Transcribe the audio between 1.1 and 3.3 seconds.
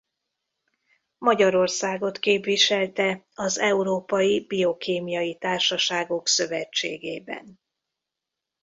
Magyarországot képviselte